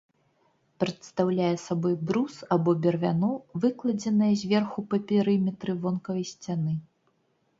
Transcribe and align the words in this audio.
Прадстаўляе 0.83 1.49
сабой 1.65 1.95
брус 2.11 2.37
або 2.55 2.73
бервяно, 2.87 3.29
выкладзенае 3.65 4.31
зверху 4.43 4.79
па 4.93 4.97
перыметры 5.11 5.71
вонкавай 5.83 6.25
сцяны. 6.33 6.73